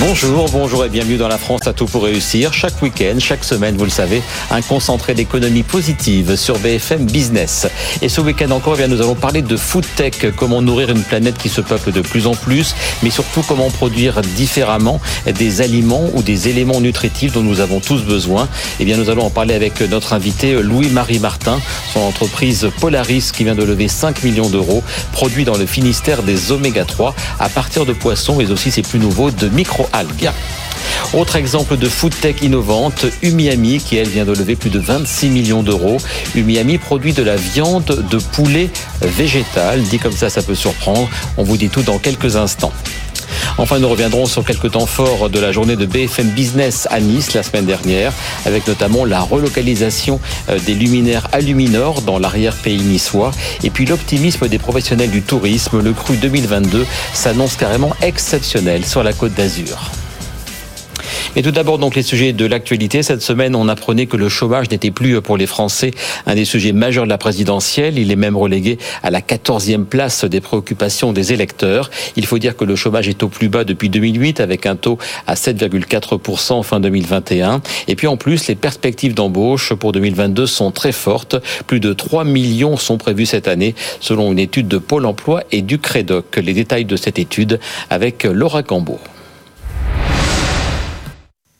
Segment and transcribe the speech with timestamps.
[0.00, 2.52] Bonjour, bonjour et bienvenue dans la France à tout pour réussir.
[2.52, 7.68] Chaque week-end, chaque semaine, vous le savez, un concentré d'économie positive sur BFM Business.
[8.02, 11.02] Et ce week-end encore, eh bien, nous allons parler de food tech, comment nourrir une
[11.02, 16.10] planète qui se peuple de plus en plus, mais surtout comment produire différemment des aliments
[16.14, 18.48] ou des éléments nutritifs dont nous avons tous besoin.
[18.80, 21.60] Eh bien, nous allons en parler avec notre invité Louis-Marie Martin,
[21.92, 24.82] son entreprise Polaris qui vient de lever 5 millions d'euros,
[25.12, 28.98] produit dans le Finistère des oméga 3 à partir de poissons, mais aussi ses plus
[28.98, 30.30] nouveaux de micro algues.
[31.12, 35.28] Autre exemple de food tech innovante, Umiami, qui elle vient de lever plus de 26
[35.28, 35.98] millions d'euros.
[36.34, 39.82] Umiami produit de la viande de poulet végétal.
[39.82, 41.08] Dit comme ça, ça peut surprendre.
[41.36, 42.72] On vous dit tout dans quelques instants.
[43.58, 47.34] Enfin, nous reviendrons sur quelques temps forts de la journée de BFM Business à Nice
[47.34, 48.12] la semaine dernière,
[48.46, 53.30] avec notamment la relocalisation euh, des luminaires Aluminor dans l'arrière-pays niçois,
[53.62, 55.80] et puis l'optimisme des professionnels du tourisme.
[55.80, 59.90] Le cru 2022 s'annonce carrément exceptionnel sur la côte d'Azur.
[61.36, 63.02] Et tout d'abord, donc, les sujets de l'actualité.
[63.02, 65.90] Cette semaine, on apprenait que le chômage n'était plus pour les Français
[66.26, 67.98] un des sujets majeurs de la présidentielle.
[67.98, 71.90] Il est même relégué à la 14e place des préoccupations des électeurs.
[72.14, 74.96] Il faut dire que le chômage est au plus bas depuis 2008 avec un taux
[75.26, 77.62] à 7,4% en fin 2021.
[77.88, 81.34] Et puis, en plus, les perspectives d'embauche pour 2022 sont très fortes.
[81.66, 85.62] Plus de 3 millions sont prévus cette année selon une étude de Pôle emploi et
[85.62, 86.36] du Crédoc.
[86.36, 87.58] Les détails de cette étude
[87.90, 89.00] avec Laura Cambo.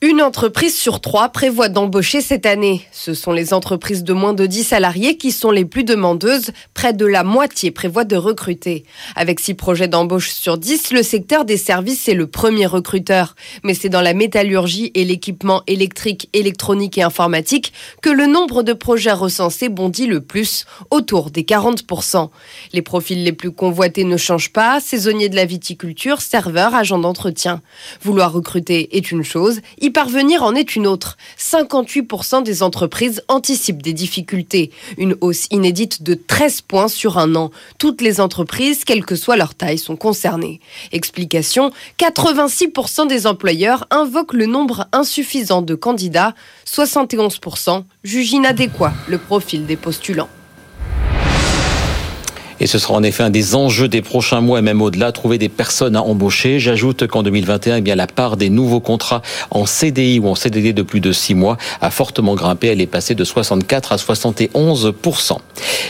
[0.06, 2.86] Une entreprise sur trois prévoit d'embaucher cette année.
[2.92, 6.50] Ce sont les entreprises de moins de 10 salariés qui sont les plus demandeuses.
[6.74, 8.84] Près de la moitié prévoit de recruter.
[9.16, 13.34] Avec 6 projets d'embauche sur 10, le secteur des services est le premier recruteur.
[13.62, 17.72] Mais c'est dans la métallurgie et l'équipement électrique, électronique et informatique
[18.02, 22.28] que le nombre de projets recensés bondit le plus, autour des 40%.
[22.74, 27.62] Les profils les plus convoités ne changent pas, saisonniers de la viticulture, serveurs, agents d'entretien.
[28.02, 29.62] Vouloir recruter est une chose,
[29.94, 31.16] parvenir en est une autre.
[31.38, 34.70] 58% des entreprises anticipent des difficultés.
[34.98, 37.50] Une hausse inédite de 13 points sur un an.
[37.78, 40.60] Toutes les entreprises, quelle que soit leur taille, sont concernées.
[40.92, 46.34] Explication 86% des employeurs invoquent le nombre insuffisant de candidats.
[46.66, 50.28] 71% jugent inadéquat le profil des postulants.
[52.60, 55.38] Et ce sera en effet un des enjeux des prochains mois et même au-delà, trouver
[55.38, 56.58] des personnes à embaucher.
[56.58, 60.72] J'ajoute qu'en 2021, eh bien, la part des nouveaux contrats en CDI ou en CDD
[60.72, 62.68] de plus de 6 mois a fortement grimpé.
[62.68, 65.38] Elle est passée de 64 à 71%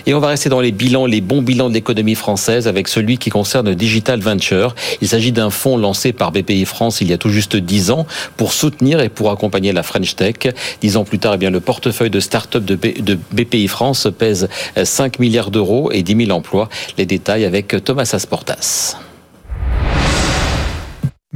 [0.06, 3.18] Et on va rester dans les bilans, les bons bilans de l'économie française avec celui
[3.18, 4.74] qui concerne Digital Venture.
[5.00, 8.06] Il s'agit d'un fonds lancé par BPI France il y a tout juste 10 ans
[8.36, 10.34] pour soutenir et pour accompagner la French Tech.
[10.80, 14.48] Dix ans plus tard, eh bien, le portefeuille de start-up de BPI France pèse
[14.82, 16.53] 5 milliards d'euros et 10 000 emplois.
[16.98, 18.96] Les détails avec Thomas Asportas.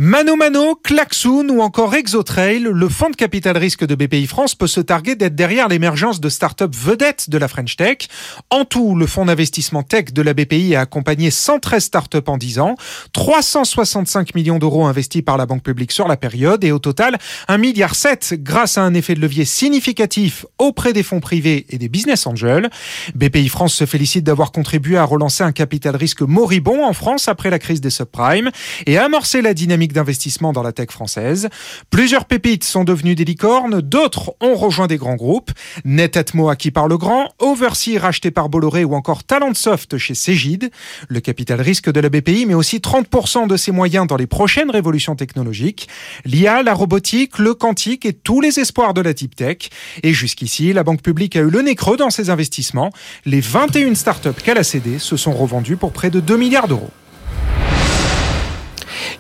[0.01, 4.69] Mano Mano, Klaxoon ou encore Exotrail, le fonds de capital risque de BPI France peut
[4.69, 8.07] se targuer d'être derrière l'émergence de start-up vedettes de la French Tech.
[8.49, 12.61] En tout, le fonds d'investissement tech de la BPI a accompagné 113 start-up en 10
[12.61, 12.77] ans,
[13.13, 17.59] 365 millions d'euros investis par la banque publique sur la période et au total 1,7
[17.59, 17.95] milliard
[18.35, 22.71] grâce à un effet de levier significatif auprès des fonds privés et des business angels.
[23.17, 27.51] BPI France se félicite d'avoir contribué à relancer un capital risque moribond en France après
[27.51, 28.53] la crise des subprimes
[28.87, 31.49] et amorcer la dynamique d'investissement dans la tech française.
[31.91, 35.51] Plusieurs pépites sont devenues des licornes, d'autres ont rejoint des grands groupes.
[35.85, 40.71] Netatmo acquis par le grand, Oversea racheté par Bolloré ou encore Talentsoft chez Cégide.
[41.09, 44.71] Le capital risque de la BPI met aussi 30% de ses moyens dans les prochaines
[44.71, 45.89] révolutions technologiques.
[46.25, 49.71] L'IA, la robotique, le quantique et tous les espoirs de la type tech.
[50.03, 52.91] Et jusqu'ici, la banque publique a eu le nez creux dans ses investissements.
[53.25, 56.91] Les 21 startups qu'elle a cédées se sont revendues pour près de 2 milliards d'euros.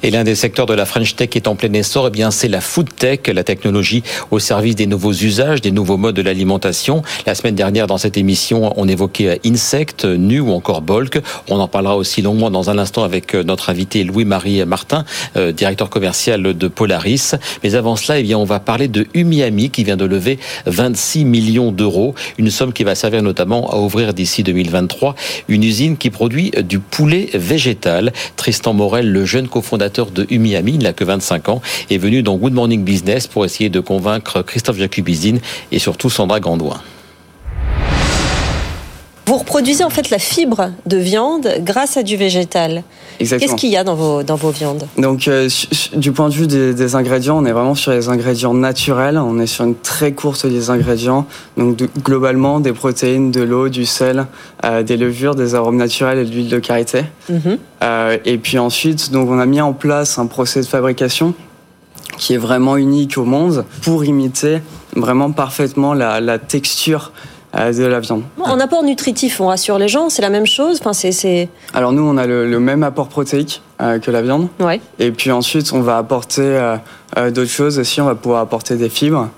[0.03, 2.31] Et l'un des secteurs de la French Tech qui est en plein essor, eh bien,
[2.31, 6.23] c'est la food tech, la technologie au service des nouveaux usages, des nouveaux modes de
[6.23, 7.03] l'alimentation.
[7.27, 11.21] La semaine dernière, dans cette émission, on évoquait Insect, Nu ou encore Bulk.
[11.49, 15.05] On en parlera aussi longuement dans un instant avec euh, notre invité Louis-Marie Martin,
[15.37, 17.33] euh, directeur commercial de Polaris.
[17.65, 21.25] Mais avant cela, eh bien, on va parler de Umiami qui vient de lever 26
[21.25, 25.17] millions d'euros, une somme qui va servir notamment à ouvrir d'ici 2023
[25.49, 28.13] une usine qui produit du poulet végétal.
[28.37, 32.37] Tristan Morel, le jeune cofondateur de Umiami, il n'a que 25 ans, est venu dans
[32.37, 35.41] Good Morning Business pour essayer de convaincre Christophe Jacubizine
[35.73, 36.81] et surtout Sandra Gandouin.
[39.29, 42.83] Vous reproduisez en fait la fibre de viande grâce à du végétal.
[43.19, 44.89] Qu'est-ce qu'il y a dans vos, dans vos viandes?
[44.97, 45.51] Donc, euh,
[45.95, 49.19] du point de vue des, ingrédients, on est vraiment sur les ingrédients naturels.
[49.19, 51.27] On est sur une très courte des ingrédients.
[51.59, 54.27] Donc, globalement, des protéines, de l'eau, du sel,
[54.65, 57.05] euh, des levures, des arômes naturels et de l'huile de karité.
[57.29, 57.59] Mhm.
[57.83, 61.35] Euh, et puis ensuite, donc, on a mis en place un procès de fabrication
[62.17, 64.63] qui est vraiment unique au monde pour imiter
[64.97, 67.13] vraiment parfaitement la, la texture
[67.55, 68.23] de la viande.
[68.41, 71.11] En apport nutritif, on rassure les gens, c'est la même chose enfin,
[71.75, 74.49] Alors nous, on a le, même apport protéique euh, que la viande.
[74.61, 74.81] Ouais.
[74.99, 76.77] Et puis ensuite, on va apporter euh,
[77.17, 79.29] euh, d'autres choses aussi, on va pouvoir apporter des fibres.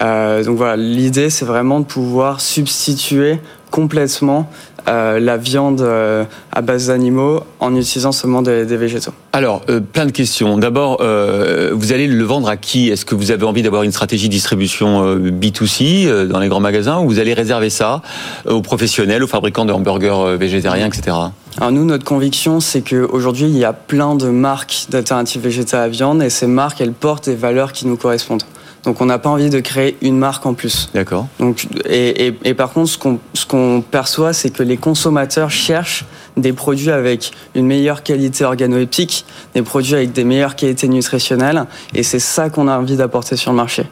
[0.00, 3.40] donc voilà, l'idée, c'est vraiment de pouvoir substituer
[3.70, 4.50] complètement
[4.88, 9.10] euh, la viande euh, à base d'animaux en utilisant seulement des, végétaux.
[9.32, 10.58] Alors, euh, plein de questions.
[10.58, 12.88] D'abord, vous allez le vendre à qui?
[12.88, 17.00] Est-ce que vous avez envie d'avoir une stratégie de distribution B2C dans les grands magasins
[17.00, 18.02] ou vous allez réserver ça
[18.46, 21.16] aux professionnels, aux fabricants de hamburgers végétariens, etc.
[21.58, 25.88] Alors nous, notre conviction, c'est qu'aujourd'hui, il y a plein de marques d'alternatives végétales à
[25.88, 28.44] viande et ces marques, elles portent des valeurs qui nous correspondent.
[28.86, 30.88] Donc on n'a pas envie de créer une marque en plus.
[30.94, 31.26] D'accord.
[31.40, 36.04] Donc et, et, par contre ce qu'on ce qu'on perçoit c'est que les consommateurs cherchent
[36.36, 39.24] des produits avec une meilleure qualité organoleptique,
[39.54, 43.50] des produits avec des meilleures qualités nutritionnelles et c'est ça qu'on a envie d'apporter sur
[43.50, 43.86] le marché.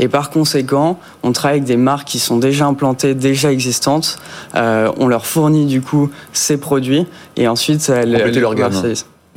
[0.00, 4.18] Et par conséquent, on travaille avec des marques qui sont déjà implantées, déjà existantes.
[4.56, 7.06] Euh, on leur fournit du coup ces produits
[7.36, 8.54] et ensuite elles, elles leur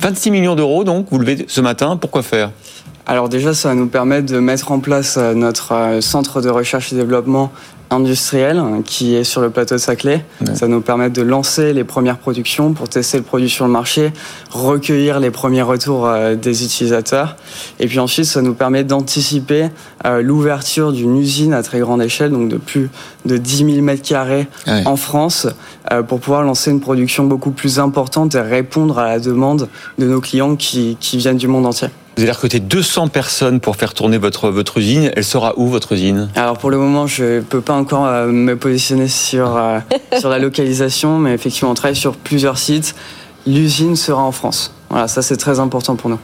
[0.00, 2.50] 26 millions d'euros donc vous levez ce matin, pourquoi faire?
[3.06, 6.48] Alors déjà, ça va nous permettre de mettre en place euh, notre euh, centre de
[6.48, 7.52] recherche et développement
[7.90, 10.24] industriel hein, qui est sur le plateau de Saclay.
[10.54, 13.70] Ça va nous permettre de lancer les premières productions pour tester le produit sur le
[13.70, 14.10] marché,
[14.50, 17.36] recueillir les premiers retours euh, des utilisateurs.
[17.78, 19.68] Et puis ensuite, ça nous permet d'anticiper
[20.20, 22.90] l'ouverture d'une usine à très grande échelle, donc de plus
[23.26, 25.46] de 10 000 mètres carrés en France,
[26.08, 29.68] pour pouvoir lancer une production beaucoup plus importante et répondre à la demande
[29.98, 31.88] de nos clients qui, qui viennent du monde entier.
[32.16, 35.10] Vous allez recruter 200 personnes pour faire tourner votre, votre usine.
[35.16, 36.28] Elle sera où, votre usine?
[36.36, 39.80] Alors, pour le moment, je ne peux pas encore euh, me positionner sur, euh,
[40.20, 42.94] sur la localisation, mais effectivement, on travaille sur plusieurs sites.
[43.48, 44.72] L'usine sera en France.
[44.90, 46.18] Voilà, ça, c'est très important pour nous.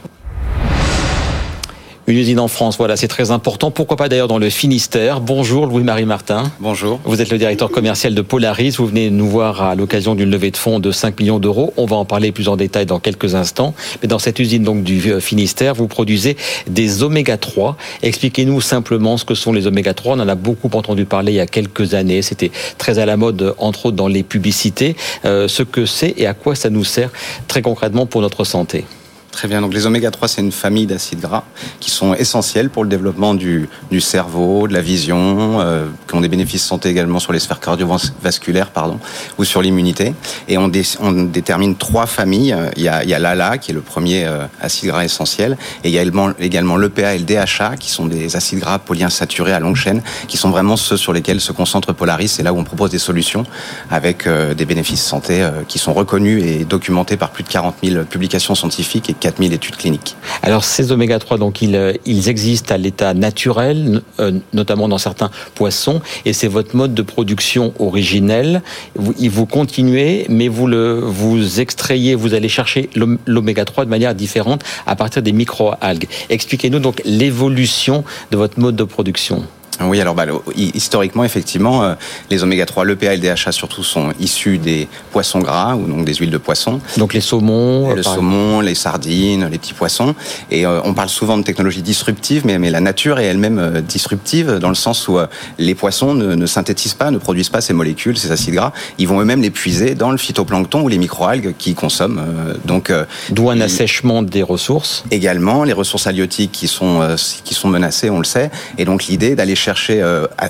[2.07, 3.69] Une usine en France, voilà, c'est très important.
[3.69, 5.21] Pourquoi pas d'ailleurs dans le Finistère.
[5.21, 6.51] Bonjour Louis-Marie Martin.
[6.59, 6.99] Bonjour.
[7.05, 8.71] Vous êtes le directeur commercial de Polaris.
[8.77, 11.73] Vous venez nous voir à l'occasion d'une levée de fonds de 5 millions d'euros.
[11.77, 13.75] On va en parler plus en détail dans quelques instants.
[14.01, 16.37] Mais dans cette usine donc du euh, Finistère, vous produisez
[16.67, 17.77] des oméga 3.
[18.01, 20.15] Expliquez-nous simplement ce que sont les oméga 3.
[20.17, 22.23] On en a beaucoup entendu parler il y a quelques années.
[22.23, 24.95] C'était très à la mode, entre autres dans les publicités.
[25.25, 27.11] Euh, ce que c'est et à quoi ça nous sert
[27.47, 28.85] très concrètement pour notre santé.
[29.31, 29.61] Très bien.
[29.61, 31.43] Donc les oméga 3, c'est une famille d'acides gras
[31.79, 36.21] qui sont essentiels pour le développement du, du cerveau, de la vision, euh, qui ont
[36.21, 38.99] des bénéfices santé également sur les sphères cardiovasculaires, pardon,
[39.37, 40.13] ou sur l'immunité.
[40.49, 40.69] Et on,
[40.99, 42.55] on, détermine trois familles.
[42.75, 45.57] Il y a, il y a l'ALA, qui est le premier euh, acide gras essentiel,
[45.83, 48.79] et il y a également, également l'EPA et le DHA, qui sont des acides gras
[48.79, 52.27] polyinsaturés à longue chaîne, qui sont vraiment ceux sur lesquels se concentre Polaris.
[52.27, 53.45] C'est là où on propose des solutions
[53.89, 57.75] avec euh, des bénéfices santé euh, qui sont reconnus et documentés par plus de 40
[57.81, 60.17] 000 publications scientifiques 4000 études cliniques.
[60.41, 64.97] Alors ces oméga 3, donc ils, euh, ils existent à l'état naturel, euh, notamment dans
[64.97, 68.61] certains poissons, et c'est votre mode de production originel.
[68.95, 72.89] Vous, continuez, mais vous le vous extrayez, vous allez chercher
[73.25, 76.07] l'oméga 3 de manière différente à partir des micro-algues.
[76.29, 79.45] Expliquez-nous donc l'évolution de votre mode de production.
[79.79, 80.25] Oui, alors bah,
[80.55, 81.93] historiquement, effectivement, euh,
[82.29, 86.05] les oméga 3, l'EPA et le DHA surtout sont issus des poissons gras ou donc
[86.05, 86.79] des huiles de poisson.
[86.97, 90.13] Donc les saumons, le saumon, les sardines, les petits poissons.
[90.51, 93.81] Et euh, on parle souvent de technologie disruptive, mais, mais la nature est elle-même euh,
[93.81, 95.17] disruptive dans le sens où
[95.57, 98.73] les poissons ne, ne, synthétisent pas, ne produisent pas ces molécules, ces acides gras.
[98.97, 102.21] Ils vont eux-mêmes les puiser dans le phytoplancton ou les microalgues qu'ils consomment.
[102.65, 102.91] donc
[103.29, 105.03] d'où un assèchement des ressources.
[105.11, 108.51] Également les ressources halieutiques qui sont qui sont menacées, on le sait.
[108.77, 110.03] Et donc l'idée d'aller chercher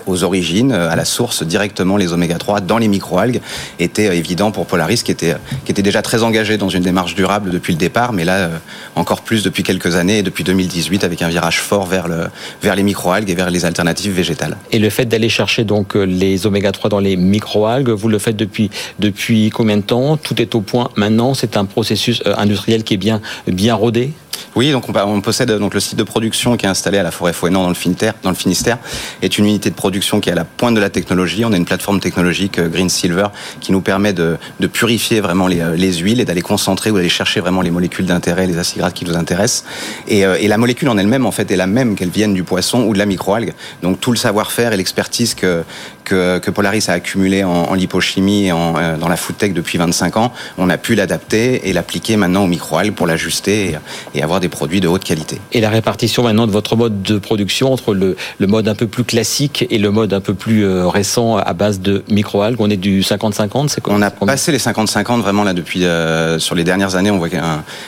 [0.08, 3.41] aux origines, à la source, directement les oméga 3 dans les microalgues
[3.80, 7.51] était évident pour Polaris, qui était, qui était déjà très engagé dans une démarche durable
[7.51, 8.50] depuis le départ, mais là
[8.96, 12.27] encore plus depuis quelques années et depuis 2018 avec un virage fort vers, le,
[12.62, 14.58] vers les microalgues et vers les alternatives végétales.
[14.72, 18.38] Et le fait d'aller chercher donc les oméga 3 dans les microalgues, vous le faites
[18.38, 20.18] depuis, depuis combien de temps?
[20.18, 21.34] Tout est au point maintenant?
[21.34, 24.13] C'est un processus industriel qui est bien, bien rodé?
[24.56, 27.32] Oui, donc on, possède donc le site de production qui est installé à la forêt
[27.32, 28.78] Fouenan dans le Finistère, dans le Finistère,
[29.22, 31.46] est une unité de production qui est à la pointe de la technologie.
[31.46, 33.28] On a une plateforme technologique euh, Green Silver
[33.62, 34.38] qui nous permet de,
[34.74, 38.46] purifier vraiment euh, les, huiles et d'aller concentrer ou d'aller chercher vraiment les molécules d'intérêt,
[38.46, 39.64] les acides gras qui nous intéressent.
[40.08, 42.44] Et, euh, et la molécule en elle-même en fait est la même qu'elle vienne du
[42.44, 43.54] poisson ou de la microalgue.
[43.84, 45.64] Donc tout le savoir-faire et l'expertise que,
[46.03, 50.34] que, Polaris a accumulé en, lipochimie et en, dans la food tech depuis 25 ans,
[50.58, 53.77] on a pu l'adapter et l'appliquer maintenant aux microalgues pour l'ajuster et,
[54.15, 55.39] et avoir des produits de haute qualité.
[55.53, 58.88] Et la répartition maintenant de votre mode de production entre le, le mode un peu
[58.88, 62.70] plus classique et le mode un peu plus euh, récent à base de microalgues, on
[62.70, 63.93] est du 50-50, c'est quoi?
[63.93, 67.29] On a passé les 50-50 vraiment là depuis euh, sur les dernières années, on voit
[67.29, 67.38] que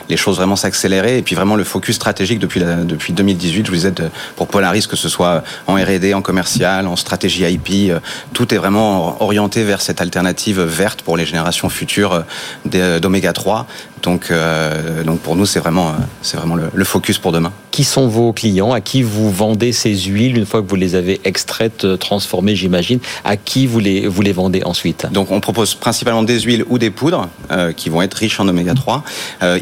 [0.10, 3.75] les choses vraiment s'accélérer et puis vraiment le focus stratégique depuis depuis 2018, je vous
[3.75, 3.93] disais
[4.36, 8.00] pour Polaris que ce soit en R&D, en commercial, en stratégie IP, euh,
[8.34, 12.24] tout est vraiment orienté vers cette alternative verte pour les générations futures
[12.66, 13.68] d'oméga 3
[14.04, 17.52] donc, euh, donc pour nous, c'est vraiment, euh, c'est vraiment le, focus pour demain.
[17.72, 18.74] Qui sont vos clients?
[18.74, 22.56] À qui vous vendez ces huiles une fois que vous les avez extraites, euh, transformées,
[22.56, 23.00] j'imagine?
[23.24, 25.08] À qui vous les, vous les vendez ensuite?
[25.12, 27.30] Donc on propose principalement des huiles ou des poudres
[27.78, 29.04] qui vont être riches en oméga 3.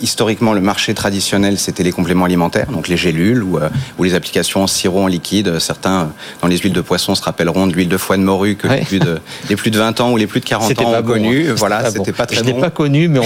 [0.01, 3.59] historiquement, le marché traditionnel, c'était les compléments alimentaires, donc les gélules ou,
[3.97, 5.59] ou les applications en sirop, en liquide.
[5.59, 8.67] Certains, dans les huiles de poisson, se rappelleront de l'huile de foie de morue que
[8.67, 9.19] les plus de,
[9.49, 11.49] les plus de 20 ans ou les plus de 40 ans ont connu.
[11.49, 11.55] Hein.
[11.57, 13.19] Voilà, c'était pas, très Je n'ai pas connu, mais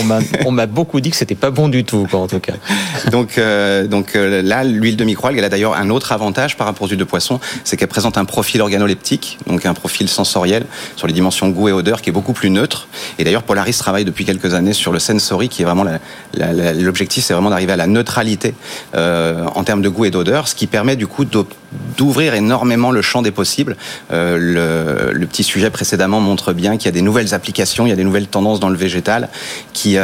[0.45, 2.53] on m'a beaucoup que c'était pas bon du tout, quoi, en tout cas.
[3.11, 6.67] donc, euh, donc euh, là, l'huile de microalgue, elle a d'ailleurs un autre avantage par
[6.67, 10.65] rapport aux huiles de poisson, c'est qu'elle présente un profil organoleptique, donc un profil sensoriel
[10.95, 12.87] sur les dimensions goût et odeur qui est beaucoup plus neutre.
[13.19, 15.85] Et d'ailleurs, Polaris travaille depuis quelques années sur le sensory, qui est vraiment
[16.33, 18.53] l'objectif, c'est vraiment d'arriver à la neutralité
[18.95, 21.25] euh, en termes de goût et d'odeur, ce qui permet du coup
[21.97, 23.75] d'ouvrir énormément le champ des possibles.
[24.11, 27.93] le, le, petit sujet précédemment montre bien qu'il y a des nouvelles applications, il y
[27.93, 29.29] a des nouvelles tendances dans le végétal
[29.73, 29.97] qui,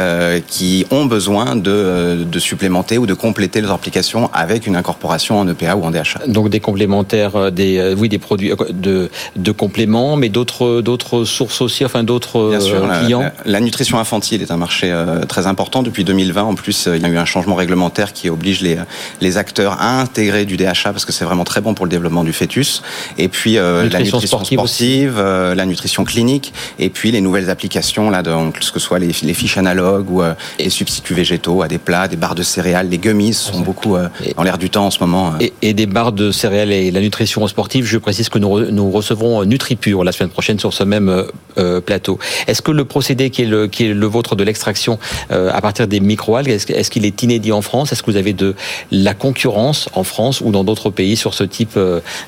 [0.48, 5.48] qui ont besoin de, de, supplémenter ou de compléter leurs applications avec une incorporation en
[5.48, 6.26] EPA ou en DHA.
[6.26, 10.80] Donc des complémentaires, euh, des, euh, oui, des produits euh, de, de compléments, mais d'autres,
[10.80, 12.58] d'autres sources aussi, enfin d'autres
[13.02, 13.30] clients.
[13.44, 14.92] La, nutrition infantile est un marché
[15.28, 16.42] très important depuis 2020.
[16.42, 18.76] En plus, il y a eu un changement réglementaire qui oblige les,
[19.20, 22.24] les acteurs à intégrer du DHA parce que c'est vraiment très bon pour le développement
[22.24, 22.82] du fœtus.
[23.18, 28.58] Et puis la nutrition sportive, la nutrition clinique, et puis les nouvelles applications là, donc
[28.60, 30.22] ce que ce soit les, les fiches analogues ou
[30.58, 32.88] les substituts végétaux à des plats, des barres de céréales.
[32.88, 35.34] Les gummies sont beaucoup euh, dans l'air du temps en ce moment.
[35.40, 35.46] Euh.
[35.62, 39.44] Et, des barres de céréales et la nutrition sportive, je précise que nous, nous recevrons
[39.44, 41.24] NutriPure la semaine prochaine sur ce même
[41.58, 42.18] euh, plateau.
[42.46, 44.98] Est-ce que le procédé qui est le, qui est le vôtre de l'extraction
[45.30, 47.92] à partir des microalgues, est-ce qu'il est inédit en France?
[47.92, 48.54] Est-ce que vous avez de
[48.90, 51.78] la concurrence en France ou dans d'autres pays sur ce type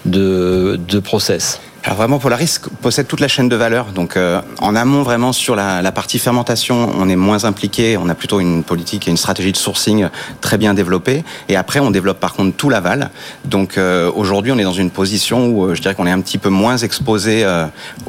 [0.05, 3.89] de, de process alors vraiment, Polaris possède toute la chaîne de valeur.
[3.93, 7.99] Donc euh, en amont, vraiment sur la, la, partie fermentation, on est moins impliqué.
[7.99, 10.09] On a plutôt une politique et une stratégie de sourcing
[10.41, 11.25] très bien développée.
[11.51, 13.11] Et après, on développe par contre tout l'aval.
[13.45, 16.23] Donc euh, aujourd'hui, on est dans une position où euh, je dirais qu'on est un
[16.23, 17.47] petit peu moins exposé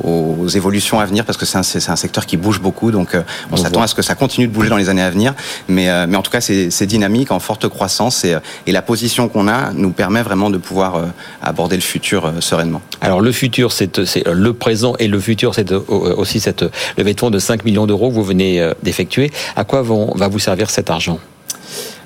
[0.01, 2.91] aux évolutions à venir parce que c'est un, un, secteur qui bouge beaucoup.
[2.91, 3.17] Donc
[3.51, 5.34] on, s'attend à ce que ça continue de bouger dans les années à venir.
[5.67, 8.24] Mais, mais en tout cas, c'est dynamique, en forte croissance.
[8.24, 11.01] Et, et la position qu'on a nous permet vraiment de pouvoir
[11.41, 12.82] aborder le futur sereinement.
[13.01, 16.65] Alors le futur c'est le présent et le futur, c'est aussi cette
[16.98, 19.31] levée de fonds de 5 millions d'euros que vous venez euh, d'effectuer.
[19.55, 21.19] À quoi va vous servir cet argent?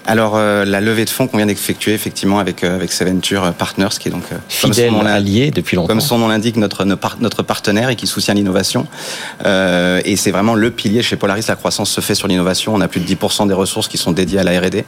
[0.06, 3.90] Alors euh, la levée de fonds qu'on vient d'effectuer effectivement avec euh, avec Seventure Partners
[4.00, 5.88] qui est donc euh, fidèle allié depuis longtemps.
[5.88, 8.88] Comme son nom l'indique, notre notre partenaire et qui soutient l'innovation.
[9.46, 11.46] Euh, et c'est vraiment le pilier chez Polaris.
[11.48, 12.74] La croissance se fait sur l'innovation.
[12.74, 14.86] On a plus de 10% des ressources qui sont dédiées à la R&D.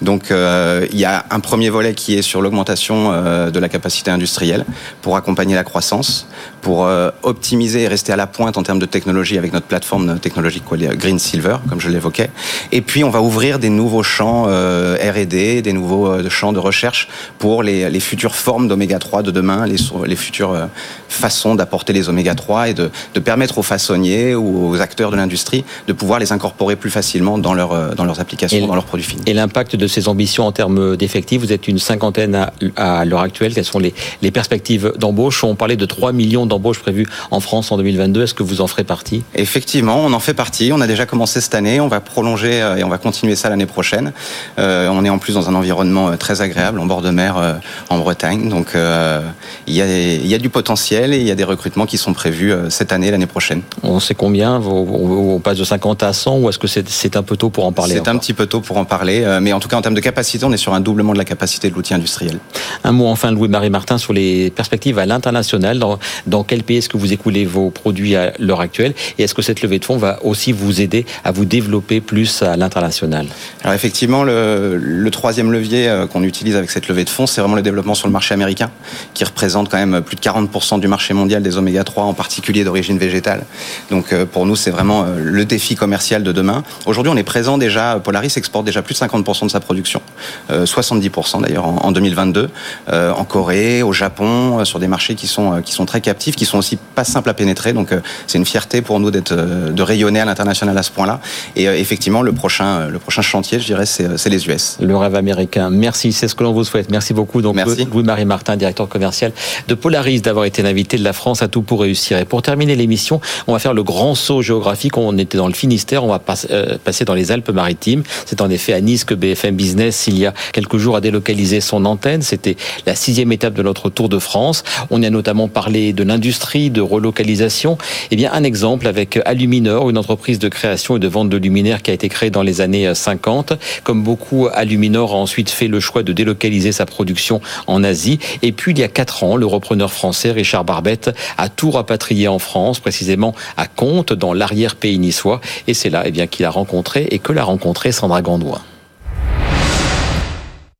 [0.00, 3.12] Donc il y a un premier volet qui est sur l'augmentation
[3.50, 4.64] de la capacité industrielle
[5.00, 6.26] pour accompagner la croissance,
[6.60, 6.88] pour
[7.22, 11.18] optimiser et rester à la pointe en termes de technologie avec notre plateforme technologique Green
[11.18, 12.30] Silver, comme je l'évoquais.
[12.70, 16.58] Et puis on va ouvrir des nouveaux champs euh, R&D, des nouveaux euh, champs de
[16.58, 20.66] recherche pour les, les futures formes d'oméga 3 de demain, les, les futures euh,
[21.08, 25.16] façons d'apporter les oméga 3 et de, de, permettre aux façonniers ou aux acteurs de
[25.16, 29.06] l'industrie de pouvoir les incorporer plus facilement dans, leur, dans leurs applications, dans leurs produits
[29.06, 29.22] finis.
[29.26, 33.20] Et l'impact de ces ambitions en termes d'effectifs, vous êtes une cinquantaine à, à l'heure
[33.20, 33.54] actuelle.
[33.54, 35.44] Quelles sont les, les perspectives d'embauche?
[35.44, 38.22] On parlait de 3 millions d'embauches prévues en France en 2022.
[38.22, 39.22] Est-ce que vous en ferez partie?
[39.34, 40.72] Effectivement, on en fait partie.
[40.72, 41.80] On a déjà commencé cette année.
[41.80, 44.12] On va prolonger et on va continuer ça l'année prochaine.
[44.58, 48.48] On est en plus dans un environnement très agréable, en bord de mer, en Bretagne.
[48.48, 51.86] Donc il y, a, il y a du potentiel et il y a des recrutements
[51.86, 53.62] qui sont prévus cette année, l'année prochaine.
[53.82, 57.36] On sait combien On passe de 50 à 100 ou est-ce que c'est un peu
[57.36, 59.68] tôt pour en parler C'est un petit peu tôt pour en parler, mais en tout
[59.68, 61.94] cas en termes de capacité, on est sur un doublement de la capacité de l'outil
[61.94, 62.38] industriel.
[62.84, 65.78] Un mot enfin, Louis-Marie Martin, sur les perspectives à l'international.
[65.78, 68.94] Dans, dans quel pays est-ce que vous écoulez vos produits à l'heure actuelle?
[69.18, 72.42] Et est-ce que cette levée de fonds va aussi vous aider à vous développer plus
[72.42, 73.26] à l'international?
[73.62, 77.40] Alors effectivement, le, le troisième levier euh, qu'on utilise avec cette levée de fonds, c'est
[77.40, 78.70] vraiment le développement sur le marché américain,
[79.14, 82.64] qui représente quand même plus de 40% du marché mondial des oméga 3, en particulier
[82.64, 83.44] d'origine végétale.
[83.90, 86.62] Donc euh, pour nous, c'est vraiment euh, le défi commercial de demain.
[86.86, 90.02] Aujourd'hui, on est présent déjà, Polaris exporte déjà plus de 50% de sa production,
[90.50, 92.48] 70% d'ailleurs en 2022,
[92.90, 96.58] en Corée, au Japon, sur des marchés qui sont, qui sont très captifs, qui sont
[96.58, 97.72] aussi pas simples à pénétrer.
[97.72, 97.90] Donc
[98.26, 101.20] c'est une fierté pour nous de rayonner à l'international à ce point-là.
[101.56, 104.76] Et effectivement, le prochain, le prochain chantier, je dirais, c'est les US.
[104.80, 105.70] Le rêve américain.
[105.70, 106.90] Merci, c'est ce que l'on vous souhaite.
[106.90, 107.42] Merci beaucoup.
[107.42, 107.56] Donc,
[107.92, 109.32] Louis-Marie Martin, directeur commercial
[109.68, 112.18] de Polaris, d'avoir été l'invité de la France à tout pour réussir.
[112.18, 114.96] Et pour terminer l'émission, on va faire le grand saut géographique.
[114.96, 118.02] On était dans le Finistère, on va euh, passer dans les Alpes-Maritimes.
[118.26, 121.60] C'est en effet à Nice que BFM Business, il y a quelques jours, a délocalisé
[121.60, 122.22] son antenne.
[122.22, 124.64] C'était la sixième étape de notre Tour de France.
[124.90, 127.78] On y a notamment parlé de l'industrie, de relocalisation.
[128.10, 131.82] Eh bien, un exemple avec Aluminor, une entreprise de création et de vente de luminaires
[131.82, 133.54] qui a été créée dans les années 50.
[133.84, 138.18] Comme beaucoup, Aluminor a ensuite fait le choix de délocaliser sa production en Asie.
[138.42, 142.28] Et puis, il y a quatre ans, le repreneur français Richard Barbette a tout rapatrié
[142.28, 145.40] en France, précisément à Comte, dans l'arrière-pays niçois.
[145.66, 148.60] Et c'est là eh bien, qu'il a rencontré et que l'a rencontré Sandra Gandoin.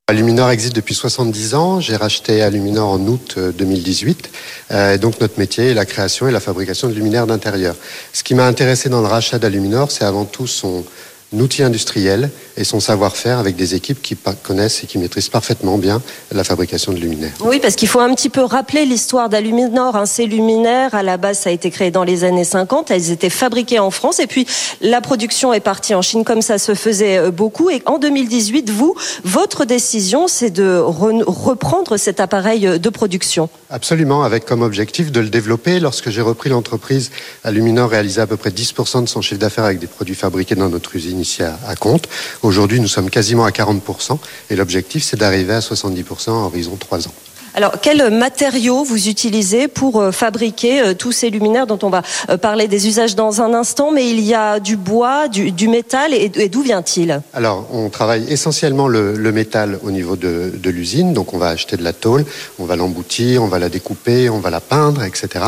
[0.07, 1.79] Aluminor existe depuis 70 ans.
[1.79, 4.29] J'ai racheté Aluminor en août 2018.
[4.69, 7.75] Euh, euh, donc notre métier est la création et la fabrication de luminaires d'intérieur.
[8.11, 10.83] Ce qui m'a intéressé dans le rachat d'Aluminor, c'est avant tout son,
[11.41, 16.01] outil industriel et son savoir-faire avec des équipes qui connaissent et qui maîtrisent parfaitement bien
[16.31, 17.33] la fabrication de luminaires.
[17.41, 19.95] Oui, parce qu'il faut un petit peu rappeler l'histoire d'Aluminor.
[19.95, 20.05] Hein.
[20.05, 22.91] Ces luminaires, à la base, ça a été créé dans les années 50.
[22.91, 24.45] Elles étaient fabriquées en France et puis
[24.81, 27.69] la production est partie en Chine comme ça se faisait euh, beaucoup.
[27.69, 33.49] Et en 2018, vous, votre décision, c'est de reprendre cet appareil euh, de production.
[33.69, 35.79] Absolument, avec comme objectif de le développer.
[35.79, 37.11] Lorsque j'ai repris l'entreprise,
[37.43, 40.69] Aluminor réalisait à peu près 10% de son chiffre d'affaires avec des produits fabriqués dans
[40.69, 42.07] notre usine ici à, à Comte.
[42.43, 44.17] Aujourd'hui, nous sommes quasiment à 40%
[44.49, 47.13] et l'objectif, c'est d'arriver à 70% en horizon 3 ans.
[47.55, 52.01] Alors, quels matériaux vous utilisez pour euh, fabriquer euh, tous ces luminaires dont on va
[52.31, 56.15] euh, parler des usages dans un instant, mais il y a du bois, du, métal,
[56.15, 57.21] et, d'où vient-il?
[57.31, 61.83] Alors, on travaille essentiellement le, métal au niveau de, l'usine, donc on va acheter de
[61.83, 62.25] la tôle,
[62.57, 65.45] on va l'emboutir, on va la découper, on va la peindre, etc.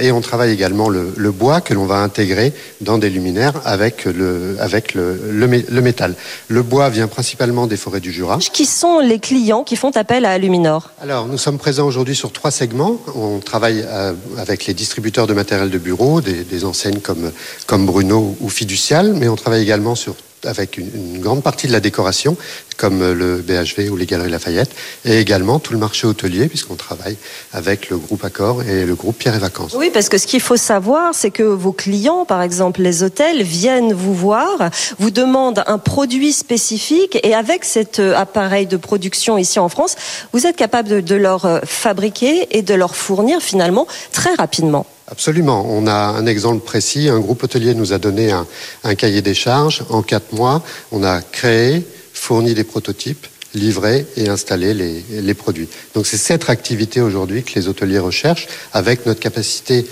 [0.00, 4.56] et on travaille également le, bois que l'on va intégrer dans des luminaires avec le,
[4.60, 6.14] avec le, le, métal.
[6.48, 8.38] Le bois vient principalement des forêts du Jura.
[8.38, 12.32] Qui sont les clients qui font appel à Aluminor Alors, nous sommes présents aujourd'hui sur
[12.32, 13.00] trois segments.
[13.14, 17.30] On travaille euh, avec les distributeurs de matériel de bureau, des, enseignes comme,
[17.66, 20.14] comme Bruno ou Fiducial, mais on travaille également sur
[20.44, 22.36] avec une, grande partie de la décoration,
[22.76, 24.70] comme le BHV ou les Galeries Lafayette,
[25.04, 27.16] et également tout le marché hôtelier, puisqu'on travaille
[27.52, 29.74] avec le groupe Accor et le groupe Pierre et Vacances.
[29.76, 33.42] Oui, parce que ce qu'il faut savoir, c'est que vos clients, par exemple les hôtels,
[33.42, 39.38] viennent vous voir, vous demandent un produit spécifique, et avec cet euh, appareil de production
[39.38, 39.96] ici en France,
[40.32, 44.86] vous êtes capable de leur euh, fabriquer et de leur fournir finalement très rapidement.
[45.10, 45.66] Absolument.
[45.68, 47.08] On a un exemple précis.
[47.08, 49.82] Un groupe hôtelier nous a donné un, cahier des charges.
[49.90, 55.68] En quatre mois, on a créé, fourni des prototypes, livré et installé les, les produits.
[55.94, 59.86] Donc c'est cette activité aujourd'hui que les hôteliers recherchent avec notre capacité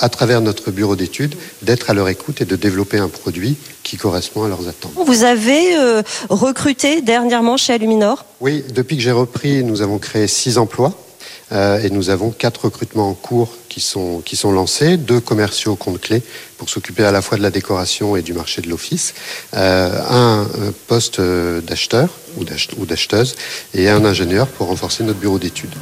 [0.00, 3.96] à travers notre bureau d'études, d'être à leur écoute et de développer un produit qui
[3.96, 4.92] correspond à leurs attentes.
[4.94, 8.24] Vous avez euh, recruté dernièrement chez Aluminor?
[8.40, 10.94] Oui, depuis que j'ai repris, nous avons créé six emplois.
[11.52, 15.76] Euh, et nous avons quatre recrutements en cours qui sont, qui sont lancés, deux commerciaux
[15.76, 16.22] compte clés
[16.58, 19.14] pour s'occuper à la fois de la décoration et du marché de l'office,
[19.54, 23.34] euh, un euh, poste d'acheteur ou d'acheteuse
[23.74, 25.74] et un ingénieur pour renforcer notre bureau d'études.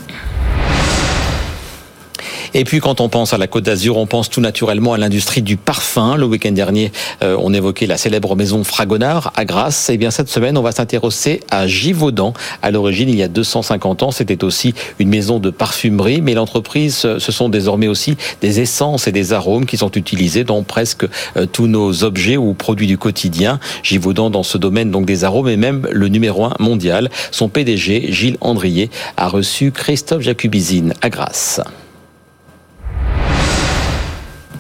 [2.55, 5.43] Et puis quand on pense à la Côte d'Azur, on pense tout naturellement à l'industrie
[5.43, 6.17] du parfum.
[6.17, 9.91] Le week-end dernier, euh, on évoquait la célèbre maison Fragonard à Grasse.
[9.91, 12.33] Et eh bien cette semaine, on va s'intéresser à Givaudan.
[12.63, 16.97] À l'origine, il y a 250 ans, c'était aussi une maison de parfumerie, mais l'entreprise,
[16.97, 21.07] ce sont désormais aussi des essences et des arômes qui sont utilisés dans presque
[21.37, 23.61] euh, tous nos objets ou produits du quotidien.
[23.83, 27.11] Givaudan dans ce domaine donc des arômes et même le numéro un mondial.
[27.31, 31.61] Son PDG, Gilles Andrier, a reçu Christophe Jacubizine à Grasse.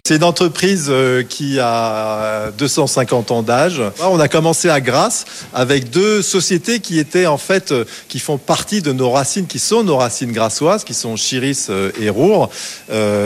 [0.09, 3.83] C'est une entreprise euh, qui a 250 ans d'âge.
[4.01, 8.38] On a commencé à Grasse avec deux sociétés qui étaient en fait, euh, qui font
[8.38, 12.49] partie de nos racines, qui sont nos racines grassoises, qui sont Chiris euh, et Roure.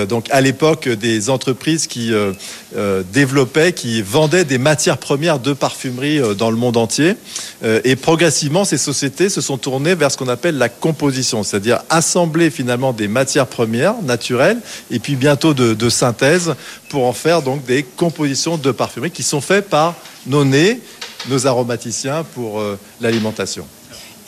[0.08, 2.12] donc à l'époque, des entreprises qui
[3.12, 7.14] développaient, qui vendaient des matières premières de parfumerie dans le monde entier.
[7.62, 12.50] et progressivement, ces sociétés se sont tournées vers ce qu'on appelle la composition, c'est-à-dire assembler
[12.50, 14.58] finalement des matières premières naturelles
[14.90, 16.54] et puis bientôt de, de synthèse
[16.88, 19.94] pour en faire des compositions de parfumerie qui sont faites par
[20.26, 20.80] nos nez,
[21.28, 23.66] nos aromaticiens pour euh, l'alimentation.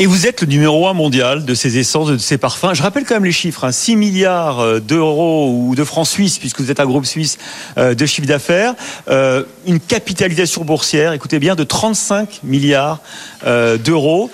[0.01, 2.75] Et vous êtes le numéro un mondial de ces essences, de ces parfums.
[2.75, 3.97] Je rappelle quand même les chiffres 6 hein.
[3.97, 7.39] milliards euh, d'euros ou de francs suisses, puisque vous êtes un groupe suisse
[7.79, 8.75] euh, de chiffre d'affaires.
[9.67, 13.01] une capitalisation boursière, écoutez bien, de 35 milliards
[13.85, 14.31] d'euros.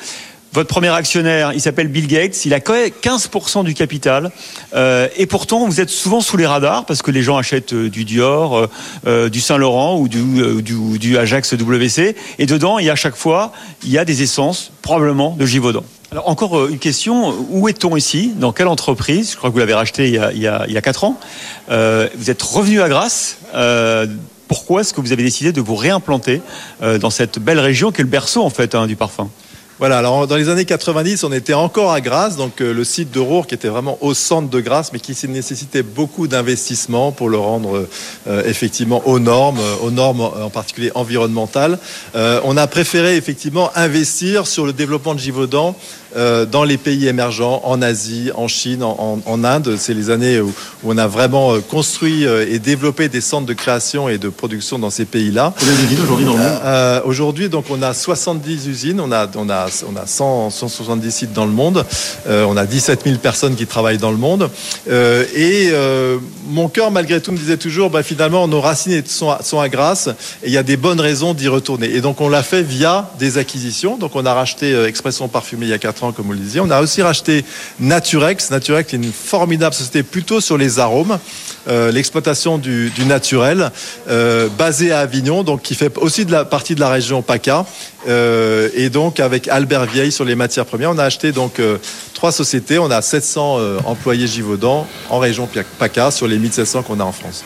[0.53, 4.33] Votre premier actionnaire, il s'appelle Bill Gates, il a 15% du capital,
[4.75, 7.89] euh, et pourtant vous êtes souvent sous les radars parce que les gens achètent euh,
[7.89, 8.69] du Dior,
[9.07, 13.15] euh, du Saint Laurent ou du, Ajax WC, et dedans, il y a à chaque
[13.15, 13.53] fois,
[13.85, 15.85] il y a des essences, probablement de Givaudan.
[16.11, 18.33] Alors encore une question, où est-on ici?
[18.35, 19.31] Dans quelle entreprise?
[19.31, 21.21] Je crois que vous l'avez racheté il y a 4 ans.
[21.69, 23.39] vous êtes revenu à Grasse.
[24.49, 26.43] pourquoi est-ce que vous avez décidé de vous réimplanter
[26.83, 29.31] dans cette belle région qui est le berceau en fait hein, du parfum?
[29.81, 33.11] Voilà, alors dans les années 90, on était encore à Grasse, donc euh, le site
[33.13, 37.31] de Roure qui était vraiment au centre de Grasse, mais qui nécessitait beaucoup d'investissement pour
[37.31, 37.89] le rendre
[38.29, 41.79] euh, effectivement aux normes, euh, aux normes en particulier environnementales.
[42.15, 45.75] on a préféré effectivement investir sur le développement de Givaudan
[46.17, 49.77] dans les pays émergents, en Asie, en Chine, en, Inde.
[49.79, 50.53] C'est les années où,
[50.85, 55.05] on a vraiment construit et développé des centres de création et de production dans ces
[55.05, 55.55] pays-là.
[56.03, 57.03] aujourd'hui dans le monde?
[57.05, 61.45] Aujourd'hui, donc on a 70 usines, on a, on a on a 170 sites dans
[61.45, 61.85] le monde,
[62.27, 64.51] euh, on a 17 000 personnes qui travaillent dans le monde.
[64.89, 66.19] Euh, et euh,
[66.49, 69.69] mon cœur, malgré tout, me disait toujours, bah, finalement, nos racines sont à, sont à
[69.69, 70.09] Grasse
[70.43, 71.95] et il y a des bonnes raisons d'y retourner.
[71.95, 73.97] Et donc, on l'a fait via des acquisitions.
[73.97, 76.61] Donc, on a racheté Expression Parfumée il y a 4 comme vous le disiez.
[76.61, 77.45] On a aussi racheté
[77.79, 78.51] Naturex.
[78.51, 81.19] Naturex est une formidable société plutôt sur les arômes,
[81.67, 83.71] l'exploitation du, naturel,
[84.59, 87.67] basée à Avignon, qui fait aussi partie de la région PACA.
[88.09, 90.91] et donc, avec Albert Vieille sur les matières premières.
[90.91, 91.79] On a acheté donc euh,
[92.15, 92.79] trois sociétés.
[92.79, 97.13] On a 700 euh, employés Givaudan en région PACA sur les 1700 qu'on a en
[97.13, 97.45] France.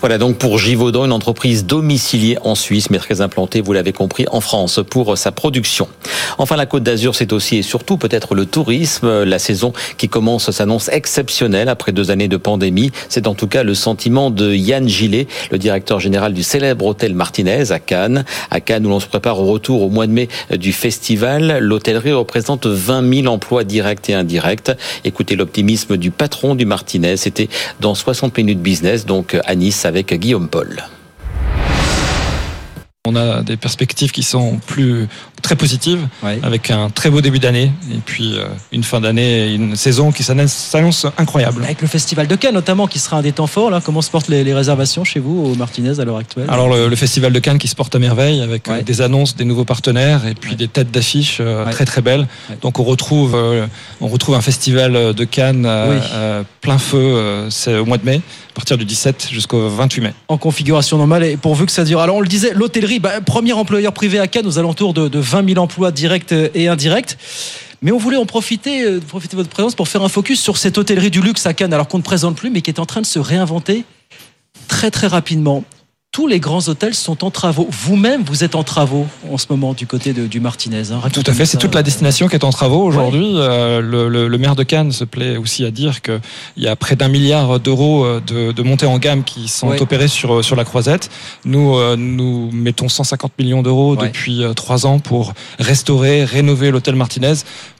[0.00, 4.26] Voilà donc pour Givaudan, une entreprise domiciliée en Suisse, mais très implantée, vous l'avez compris,
[4.30, 5.88] en France pour sa production.
[6.38, 9.24] Enfin, la Côte d'Azur, c'est aussi et surtout peut-être le tourisme.
[9.24, 12.90] La saison qui commence s'annonce exceptionnelle après deux années de pandémie.
[13.08, 17.14] C'est en tout cas le sentiment de Yann Gillet, le directeur général du célèbre hôtel
[17.14, 18.24] Martinez à Cannes.
[18.50, 22.12] À Cannes, où l'on se prépare au retour au mois de mai du festival, l'hôtellerie
[22.12, 24.72] représente 20 000 emplois directs et indirects.
[25.04, 27.16] Écoutez l'optimisme du patron du Martinez.
[27.16, 27.48] C'était
[27.80, 30.84] dans 60 minutes business, donc à Nice avec Guillaume Paul.
[33.06, 35.08] On a des perspectives qui sont plus
[35.42, 36.08] très positives,
[36.42, 40.22] avec un très beau début d'année et puis euh, une fin d'année, une saison qui
[40.22, 41.62] s'annonce incroyable.
[41.64, 43.70] Avec le Festival de Cannes notamment, qui sera un des temps forts.
[43.70, 46.46] Là, comment se portent les, réservations chez vous au Martinez à l'heure actuelle?
[46.48, 49.44] Alors le, Festival de Cannes qui se porte à merveille, avec euh, des annonces, des
[49.44, 52.26] nouveaux partenaires et puis des têtes d'affiche euh, très très belles.
[52.62, 53.36] Donc on retrouve,
[54.00, 55.68] on retrouve un festival de Cannes
[56.62, 58.22] plein feu, c'est au mois de mai
[58.54, 60.14] à partir du 17 jusqu'au 28 mai.
[60.28, 61.98] En configuration normale et pourvu que ça dure.
[61.98, 65.48] Alors on le disait, l'hôtellerie, bah, premier employeur privé à Cannes aux alentours de, 20
[65.48, 67.16] 000 emplois directs et indirects.
[67.82, 70.56] Mais on voulait en profiter, euh, profiter de votre présence pour faire un focus sur
[70.56, 72.86] cette hôtellerie du luxe à Cannes, alors qu'on ne présente plus, mais qui est en
[72.86, 73.84] train de se réinventer
[74.68, 75.64] très très rapidement
[76.14, 77.66] tous les grands hôtels sont en travaux.
[77.72, 80.92] Vous-même, vous êtes en travaux en ce moment du côté de, du Martinez.
[80.92, 81.00] Hein.
[81.12, 83.32] Tout à fait, c'est toute la destination qui est en travaux aujourd'hui.
[83.34, 86.20] Euh, le, maire de Cannes se plaît aussi à dire qu'il
[86.56, 90.06] y a près d'un milliard d'euros euh, de, de montées en gamme qui sont opérées
[90.06, 91.10] sur, euh, sur la croisette.
[91.44, 97.34] Nous, nous mettons 150 millions d'euros depuis trois ans pour restaurer, rénover l'hôtel Martinez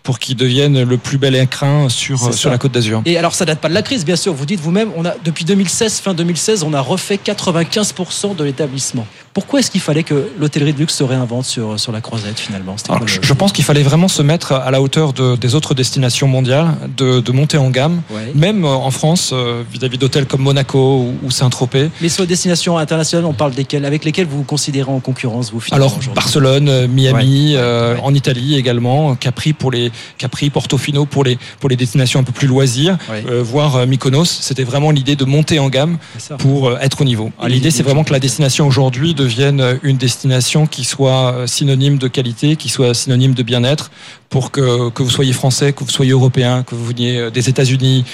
[0.04, 3.02] pour qu'il devienne le plus bel écrin sur, sur la côte d'Azur.
[3.06, 4.34] Et alors, ça date pas de la crise, bien sûr.
[4.34, 9.06] Vous dites vous-même, on a, depuis 2016, fin 2016, on a refait 95% de l'établissement.
[9.34, 12.76] Pourquoi est-ce qu'il fallait que l'hôtellerie de luxe se réinvente sur, sur la croisette finalement?
[13.20, 16.76] Je pense qu'il fallait vraiment se mettre à la hauteur de, des autres destinations mondiales,
[16.96, 18.02] de, de monter en gamme,
[18.36, 21.90] même euh, en France, euh, vis-à-vis d'hôtels comme Monaco ou, Saint-Tropez.
[22.00, 25.50] Mais sur les destinations internationales, on parle desquelles Avec lesquelles vous vous considérez en concurrence,
[25.52, 31.38] vous Alors, Barcelone, euh, Miami, en Italie également, Capri, pour les, Capri Portofino pour les,
[31.58, 32.98] pour les destinations un peu plus loisirs,
[33.42, 34.26] voire Mykonos.
[34.26, 35.98] C'était vraiment l'idée de monter en gamme
[36.38, 37.32] pour être au niveau.
[37.48, 42.56] L'idée, c'est vraiment que la destination aujourd'hui devienne une destination qui soit synonyme de qualité,
[42.56, 43.90] qui soit synonyme de bien-être
[44.34, 48.04] pour que, que vous soyez français, que vous soyez européen, que vous veniez des États-Unis,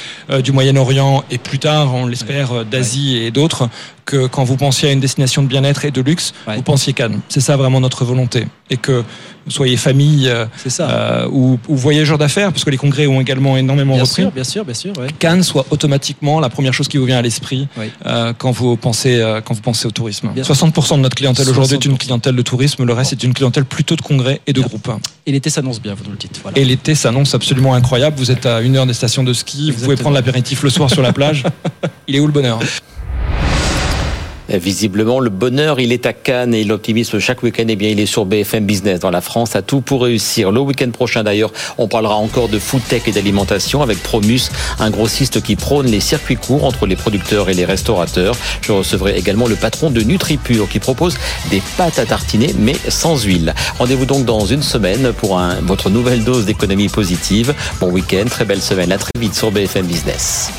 [0.45, 3.71] du Moyen-Orient et plus tard, on l'espère, d'Asie et d'autres,
[4.11, 7.21] que quand vous pensiez à une destination de bien-être et de luxe, vous pensiez Cannes.
[7.29, 8.47] C'est ça vraiment notre volonté.
[8.69, 9.03] Et que
[9.47, 10.47] vous soyez famille euh,
[10.81, 14.23] euh, ou, ou, voyageur d'affaires, parce que les congrès ont également énormément bien repris.
[14.23, 14.93] Sûr, bien sûr, bien sûr.
[15.19, 17.69] Cannes soit automatiquement la première chose qui vous vient à l'esprit
[18.07, 20.31] euh, quand vous pensez quand vous pensez au tourisme.
[20.37, 23.65] 60% de notre clientèle aujourd'hui est une clientèle de tourisme, le reste est une clientèle
[23.65, 24.91] plutôt de congrès et de groupes.
[25.27, 26.53] Et l'été s'annonce bien, vous le.
[26.57, 28.17] Et l'été s'annonce absolument incroyable.
[28.19, 30.91] Vous êtes à une heure des stations de ski, vous pouvez prendre l'apéritif le soir
[30.91, 31.45] sur la plage.
[32.09, 32.59] Il est où le bonheur?
[34.51, 38.07] Visiblement, le bonheur, il est à Cannes et l'optimisme chaque week-end, eh bien, il est
[38.07, 39.55] sur BFM Business dans la France.
[39.55, 40.51] À tout pour réussir.
[40.51, 44.91] Le week-end prochain, d'ailleurs, on parlera encore de food tech et d'alimentation avec Promus, un
[44.91, 48.35] grossiste qui prône les circuits courts entre les producteurs et les restaurateurs.
[48.63, 51.17] Je recevrai également le patron de NutriPure qui propose
[51.51, 53.55] des pâtes à tartiner, mais sans huile.
[53.79, 57.55] Rendez-vous donc dans une semaine pour votre nouvelle dose d'économie positive.
[57.81, 58.91] Bon week-end, très belle semaine.
[58.91, 60.51] À très vite sur BFM Business.